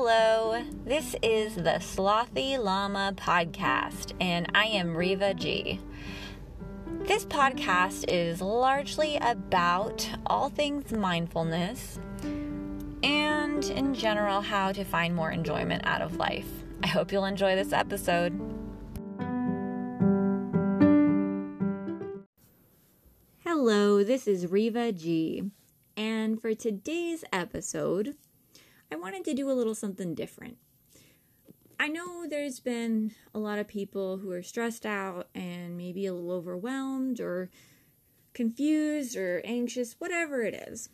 [0.00, 5.80] Hello, this is the Slothy Llama podcast, and I am Riva G.
[7.00, 11.98] This podcast is largely about all things mindfulness
[13.02, 16.46] and, in general, how to find more enjoyment out of life.
[16.84, 18.38] I hope you'll enjoy this episode.
[23.44, 25.50] Hello, this is Riva G,
[25.96, 28.14] and for today's episode,
[28.90, 30.56] I wanted to do a little something different.
[31.80, 36.12] I know there's been a lot of people who are stressed out and maybe a
[36.12, 37.50] little overwhelmed or
[38.34, 40.88] confused or anxious, whatever it is.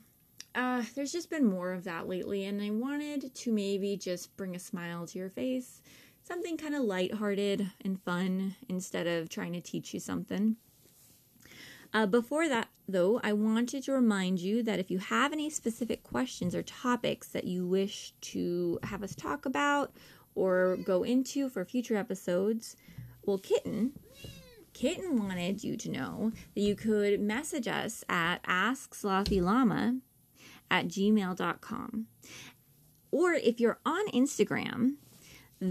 [0.54, 4.54] Uh, there's just been more of that lately, and I wanted to maybe just bring
[4.54, 5.80] a smile to your face,
[6.22, 10.56] something kind of lighthearted and fun instead of trying to teach you something.
[11.94, 16.02] Uh, before that, though, I wanted to remind you that if you have any specific
[16.02, 19.92] questions or topics that you wish to have us talk about
[20.34, 22.74] or go into for future episodes,
[23.24, 23.92] well, Kitten,
[24.72, 30.00] Kitten wanted you to know that you could message us at AskSlothyLlama
[30.68, 32.06] at gmail.com.
[33.12, 34.94] Or if you're on Instagram,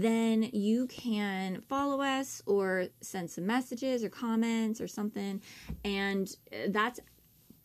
[0.02, 5.40] then you can follow us or send some messages or comments or something.
[5.84, 7.00] And uh, that's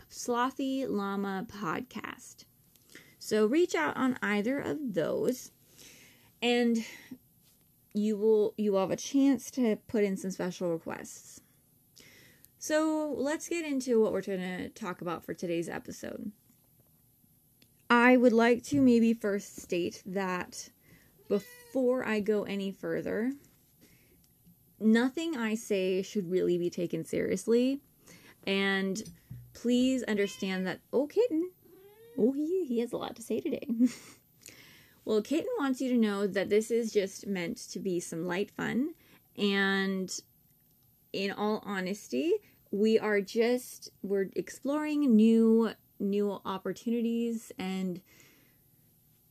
[0.10, 2.46] Slothy Llama Podcast.
[3.20, 5.52] So reach out on either of those
[6.42, 6.84] and
[7.94, 11.42] you will you will have a chance to put in some special requests.
[12.58, 16.32] So let's get into what we're going to talk about for today's episode.
[17.90, 20.70] I would like to maybe first state that
[21.30, 23.32] before I go any further,
[24.80, 27.80] nothing I say should really be taken seriously.
[28.46, 29.02] And
[29.54, 31.52] please understand that, oh, kitten,
[32.18, 33.68] oh, he, he has a lot to say today.
[35.06, 38.52] well, kitten wants you to know that this is just meant to be some light
[38.52, 38.90] fun.
[39.38, 40.12] And
[41.14, 42.34] in all honesty,
[42.72, 48.02] we are just, we're exploring new, new opportunities and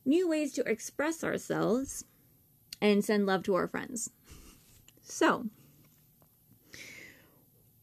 [0.05, 2.05] new ways to express ourselves
[2.81, 4.09] and send love to our friends.
[5.01, 5.45] So,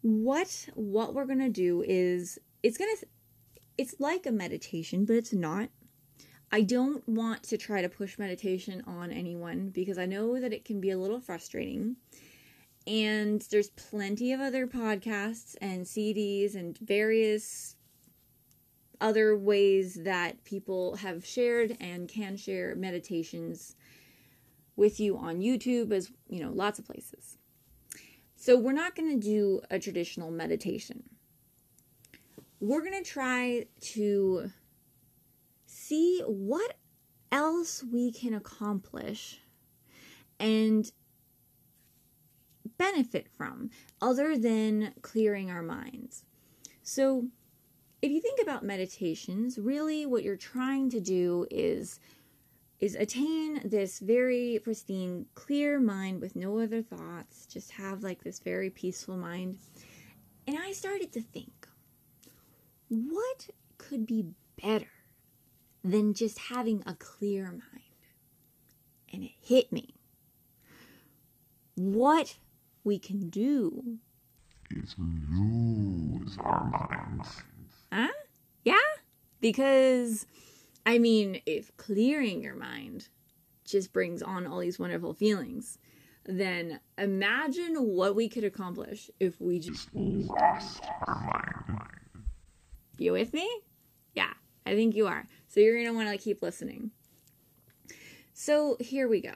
[0.03, 3.07] what what we're going to do is it's going to
[3.79, 5.69] it's like a meditation, but it's not.
[6.53, 10.65] I don't want to try to push meditation on anyone because I know that it
[10.65, 11.97] can be a little frustrating.
[12.87, 17.76] And there's plenty of other podcasts and CDs and various
[19.01, 23.77] other ways that people have shared and can share meditations
[24.77, 27.39] with you on YouTube as, you know, lots of places.
[28.37, 31.03] So we're not going to do a traditional meditation.
[32.61, 34.51] We're going to try to
[35.67, 36.77] see what
[37.33, 39.41] else we can accomplish
[40.39, 40.91] and
[42.79, 43.71] benefit from
[44.01, 46.25] other than clearing our minds.
[46.83, 47.29] So
[48.07, 51.99] if you think about meditations, really what you're trying to do is
[52.79, 58.39] is attain this very pristine, clear mind with no other thoughts, just have like this
[58.39, 59.59] very peaceful mind.
[60.47, 61.67] And I started to think,
[62.89, 64.27] what could be
[64.63, 64.93] better
[65.83, 68.07] than just having a clear mind?
[69.13, 69.95] And it hit me.
[71.75, 72.37] What
[72.85, 73.99] we can do
[74.71, 77.43] is lose our minds.
[77.93, 78.09] Huh?
[78.65, 78.77] Yeah?
[79.41, 80.27] Because,
[80.85, 83.09] I mean, if clearing your mind
[83.65, 85.79] just brings on all these wonderful feelings,
[86.25, 92.27] then imagine what we could accomplish if we just lost our mind.
[92.99, 93.49] You with me?
[94.15, 94.33] Yeah,
[94.65, 95.27] I think you are.
[95.49, 96.91] So you're going to want to keep listening.
[98.33, 99.35] So here we go.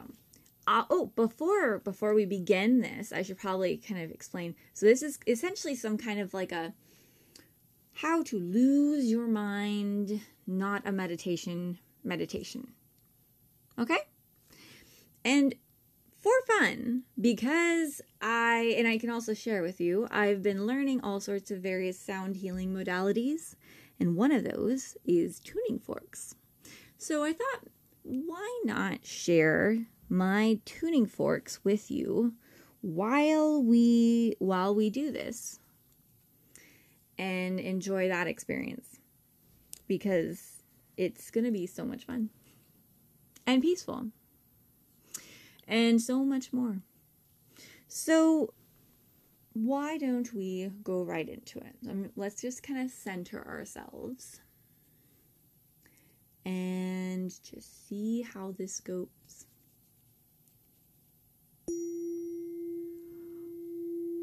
[0.66, 4.54] Uh, oh, before before we begin this, I should probably kind of explain.
[4.74, 6.74] So this is essentially some kind of like a
[8.00, 12.66] how to lose your mind, not a meditation meditation.
[13.78, 13.98] Okay?
[15.22, 15.54] And
[16.16, 21.20] for fun, because I, and I can also share with you, I've been learning all
[21.20, 23.54] sorts of various sound healing modalities,
[23.98, 26.34] and one of those is tuning forks.
[26.96, 27.68] So I thought,
[28.02, 32.32] why not share my tuning forks with you
[32.80, 35.60] while we while we do this
[37.20, 38.98] and enjoy that experience
[39.86, 40.62] because
[40.96, 42.30] it's going to be so much fun
[43.46, 44.06] and peaceful
[45.68, 46.78] and so much more.
[47.88, 48.54] So,
[49.52, 52.10] why don't we go right into it?
[52.16, 54.40] let's just kind of center ourselves
[56.46, 59.44] and just see how this goes.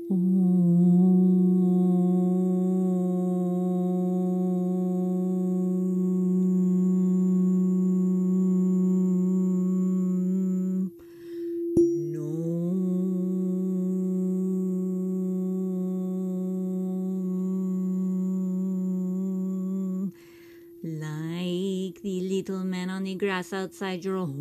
[0.09, 0.96] Om.
[22.07, 24.37] The little man on the grass outside your home.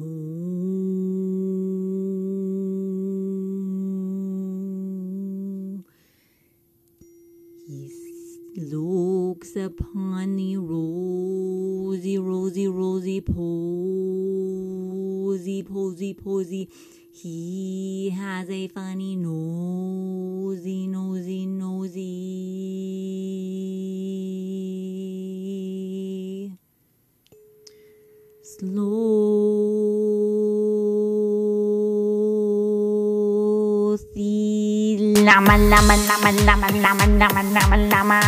[7.67, 13.35] He looks upon the rosy, rosy, rosy posy,
[15.65, 16.71] posy, posy.
[17.13, 22.07] He has a funny nosy, nosy, nosy.
[28.57, 28.97] Slothy
[35.23, 38.21] Llama, lama, lama, lama, lama, lama, lama, lama.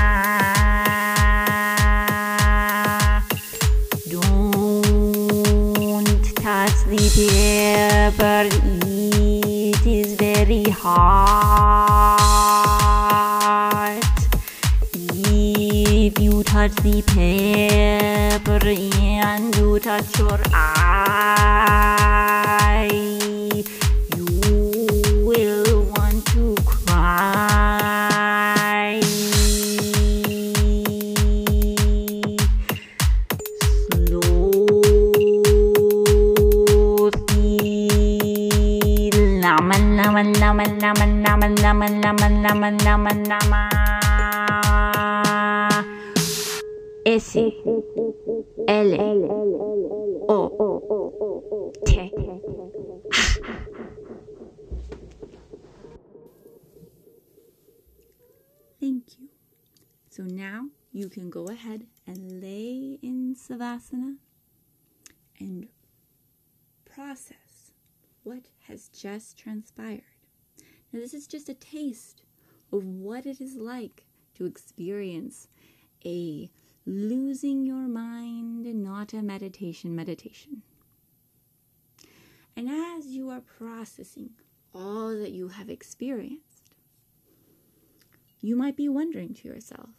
[4.11, 4.45] Don't
[6.37, 8.45] touch the paper,
[8.85, 12.48] it is very hot.
[16.09, 21.69] If you touch the paper and you touch your eye,
[24.17, 24.25] you
[25.29, 28.09] will want to cry.
[33.93, 35.29] Slowly,
[39.43, 43.78] Lama, lama, lama, lama, lama, lama, lama, lama, lama, lama.
[47.09, 47.51] S L
[50.29, 52.13] O T
[58.79, 59.29] Thank you.
[60.11, 64.17] So now you can go ahead and lay in Savasana
[65.41, 65.69] and
[66.85, 67.73] process
[68.23, 70.03] what has just transpired.
[70.93, 72.21] Now, this is just a taste
[72.71, 75.49] of what it is like to experience
[76.05, 76.51] a
[76.89, 80.63] losing your mind not a meditation meditation.
[82.57, 84.31] And as you are processing
[84.75, 86.75] all that you have experienced,
[88.41, 89.91] you might be wondering to yourself,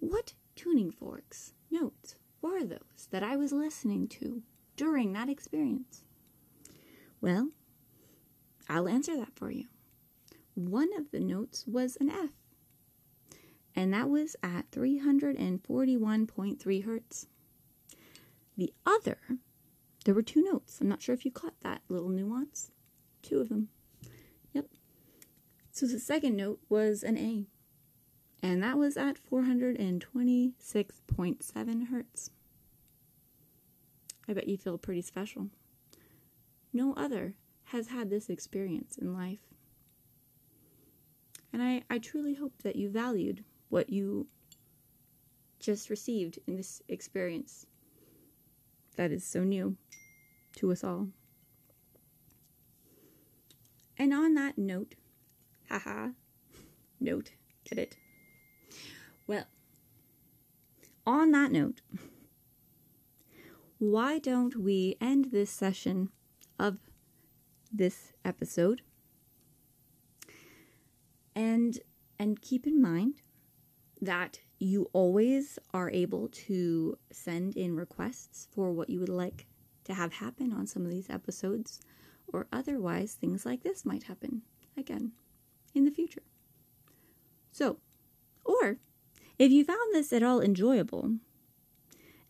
[0.00, 4.42] what tuning forks notes were those that I was listening to
[4.76, 6.02] during that experience?
[7.20, 7.50] Well,
[8.70, 9.66] I'll answer that for you.
[10.54, 12.30] One of the notes was an F,
[13.74, 17.26] and that was at 341.3 hertz.
[18.56, 19.18] The other,
[20.04, 20.80] there were two notes.
[20.80, 22.70] I'm not sure if you caught that little nuance.
[23.22, 23.68] Two of them.
[24.52, 24.66] Yep.
[25.72, 27.46] So the second note was an A,
[28.42, 32.30] and that was at 426.7 hertz.
[34.28, 35.48] I bet you feel pretty special.
[36.72, 37.34] No other
[37.64, 39.40] has had this experience in life.
[41.52, 44.26] And I, I truly hope that you valued what you
[45.58, 47.66] just received in this experience
[48.96, 49.76] that is so new
[50.56, 51.08] to us all.
[53.98, 54.94] And on that note,
[55.68, 56.08] haha,
[57.00, 57.32] note,
[57.68, 57.96] get it?
[59.26, 59.44] Well,
[61.06, 61.80] on that note,
[63.78, 66.10] why don't we end this session
[66.58, 66.78] of
[67.72, 68.82] this episode
[71.34, 71.80] and
[72.18, 73.20] and keep in mind
[74.04, 79.46] that you always are able to send in requests for what you would like
[79.84, 81.80] to have happen on some of these episodes
[82.32, 84.42] or otherwise things like this might happen
[84.76, 85.12] again
[85.74, 86.22] in the future.
[87.52, 87.78] So,
[88.44, 88.78] or
[89.38, 91.16] if you found this at all enjoyable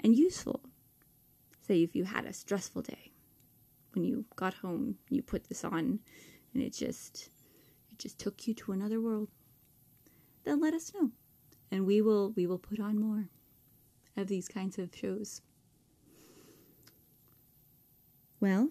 [0.00, 0.60] and useful,
[1.60, 3.12] say if you had a stressful day
[3.92, 6.00] when you got home, you put this on
[6.52, 7.30] and it just
[7.92, 9.28] it just took you to another world,
[10.44, 11.10] then let us know
[11.70, 13.28] and we will we will put on more
[14.16, 15.42] of these kinds of shows.
[18.40, 18.70] Well,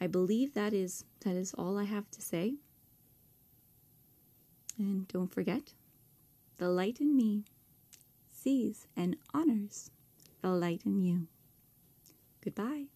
[0.00, 2.54] I believe that is that is all I have to say.
[4.78, 5.74] And don't forget,
[6.56, 7.44] the light in me
[8.30, 9.90] sees and honors
[10.40, 11.26] the light in you.
[12.42, 12.86] Goodbye.